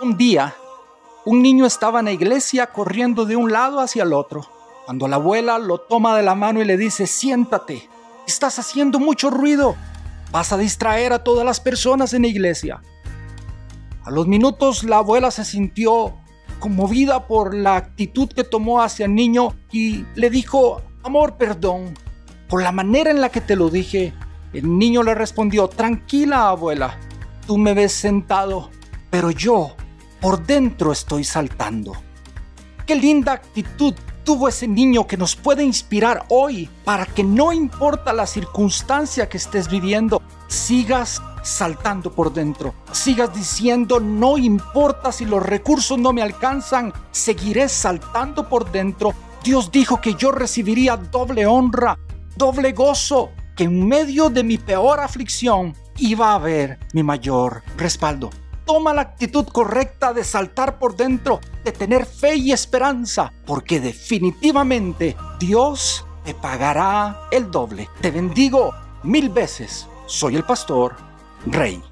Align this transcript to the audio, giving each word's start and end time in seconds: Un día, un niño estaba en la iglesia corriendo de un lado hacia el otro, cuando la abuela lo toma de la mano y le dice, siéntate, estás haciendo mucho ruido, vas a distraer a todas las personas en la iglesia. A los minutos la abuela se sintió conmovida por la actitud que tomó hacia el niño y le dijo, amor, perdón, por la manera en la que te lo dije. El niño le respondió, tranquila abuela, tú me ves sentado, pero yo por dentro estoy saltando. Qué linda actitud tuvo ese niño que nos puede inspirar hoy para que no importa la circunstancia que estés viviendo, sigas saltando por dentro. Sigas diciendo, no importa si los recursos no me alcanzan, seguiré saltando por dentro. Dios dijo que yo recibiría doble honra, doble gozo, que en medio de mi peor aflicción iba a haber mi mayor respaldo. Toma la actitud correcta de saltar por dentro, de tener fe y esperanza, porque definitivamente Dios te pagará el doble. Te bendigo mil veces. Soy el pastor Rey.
Un 0.00 0.16
día, 0.16 0.54
un 1.26 1.42
niño 1.42 1.66
estaba 1.66 1.98
en 1.98 2.06
la 2.06 2.12
iglesia 2.12 2.68
corriendo 2.68 3.24
de 3.24 3.36
un 3.36 3.52
lado 3.52 3.80
hacia 3.80 4.04
el 4.04 4.12
otro, 4.12 4.46
cuando 4.86 5.06
la 5.06 5.16
abuela 5.16 5.58
lo 5.58 5.78
toma 5.78 6.16
de 6.16 6.22
la 6.22 6.34
mano 6.34 6.62
y 6.62 6.64
le 6.64 6.76
dice, 6.76 7.06
siéntate, 7.06 7.88
estás 8.26 8.58
haciendo 8.58 8.98
mucho 8.98 9.28
ruido, 9.28 9.76
vas 10.30 10.52
a 10.52 10.58
distraer 10.58 11.12
a 11.12 11.24
todas 11.24 11.44
las 11.44 11.60
personas 11.60 12.14
en 12.14 12.22
la 12.22 12.28
iglesia. 12.28 12.80
A 14.04 14.10
los 14.10 14.26
minutos 14.26 14.84
la 14.84 14.98
abuela 14.98 15.30
se 15.30 15.44
sintió 15.44 16.14
conmovida 16.58 17.26
por 17.26 17.54
la 17.54 17.76
actitud 17.76 18.28
que 18.28 18.44
tomó 18.44 18.80
hacia 18.80 19.06
el 19.06 19.14
niño 19.14 19.54
y 19.70 20.04
le 20.14 20.30
dijo, 20.30 20.82
amor, 21.02 21.36
perdón, 21.36 21.94
por 22.48 22.62
la 22.62 22.72
manera 22.72 23.10
en 23.10 23.20
la 23.20 23.28
que 23.28 23.40
te 23.40 23.56
lo 23.56 23.68
dije. 23.68 24.12
El 24.52 24.78
niño 24.78 25.02
le 25.02 25.14
respondió, 25.14 25.68
tranquila 25.68 26.48
abuela, 26.48 26.98
tú 27.46 27.58
me 27.58 27.74
ves 27.74 27.92
sentado, 27.92 28.70
pero 29.10 29.30
yo 29.30 29.74
por 30.20 30.44
dentro 30.44 30.92
estoy 30.92 31.24
saltando. 31.24 31.92
Qué 32.86 32.96
linda 32.96 33.32
actitud 33.32 33.94
tuvo 34.24 34.48
ese 34.48 34.68
niño 34.68 35.06
que 35.06 35.16
nos 35.16 35.36
puede 35.36 35.64
inspirar 35.64 36.24
hoy 36.28 36.68
para 36.84 37.06
que 37.06 37.24
no 37.24 37.52
importa 37.52 38.12
la 38.12 38.26
circunstancia 38.26 39.28
que 39.28 39.38
estés 39.38 39.70
viviendo, 39.70 40.22
sigas 40.48 41.22
saltando 41.42 42.12
por 42.12 42.32
dentro. 42.32 42.74
Sigas 42.92 43.34
diciendo, 43.34 44.00
no 44.00 44.36
importa 44.36 45.12
si 45.12 45.24
los 45.24 45.42
recursos 45.42 45.98
no 45.98 46.12
me 46.12 46.20
alcanzan, 46.20 46.92
seguiré 47.10 47.68
saltando 47.68 48.48
por 48.48 48.70
dentro. 48.70 49.14
Dios 49.42 49.70
dijo 49.70 50.00
que 50.00 50.14
yo 50.14 50.30
recibiría 50.30 50.96
doble 50.96 51.46
honra, 51.46 51.98
doble 52.36 52.72
gozo, 52.72 53.30
que 53.58 53.64
en 53.64 53.88
medio 53.88 54.30
de 54.30 54.44
mi 54.44 54.56
peor 54.56 55.00
aflicción 55.00 55.74
iba 55.96 56.30
a 56.30 56.36
haber 56.36 56.78
mi 56.92 57.02
mayor 57.02 57.64
respaldo. 57.76 58.30
Toma 58.64 58.94
la 58.94 59.02
actitud 59.02 59.48
correcta 59.48 60.12
de 60.12 60.22
saltar 60.22 60.78
por 60.78 60.96
dentro, 60.96 61.40
de 61.64 61.72
tener 61.72 62.06
fe 62.06 62.36
y 62.36 62.52
esperanza, 62.52 63.32
porque 63.44 63.80
definitivamente 63.80 65.16
Dios 65.40 66.06
te 66.24 66.34
pagará 66.34 67.22
el 67.32 67.50
doble. 67.50 67.88
Te 68.00 68.12
bendigo 68.12 68.72
mil 69.02 69.28
veces. 69.28 69.88
Soy 70.06 70.36
el 70.36 70.44
pastor 70.44 70.94
Rey. 71.46 71.82